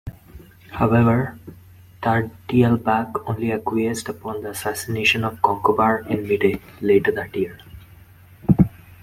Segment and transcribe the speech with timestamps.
[0.71, 1.37] However,
[2.01, 7.59] Tairrdelbach only acquiesced upon the assassination of Conchobar in Mide, later that year.